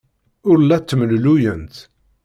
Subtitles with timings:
[0.49, 1.75] Ur la ttemlelluyent.